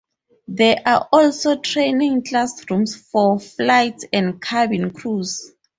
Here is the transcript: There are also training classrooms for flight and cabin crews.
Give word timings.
There 0.47 0.81
are 0.83 1.07
also 1.11 1.57
training 1.57 2.23
classrooms 2.25 2.95
for 2.95 3.39
flight 3.39 4.03
and 4.11 4.41
cabin 4.41 4.89
crews. 4.89 5.51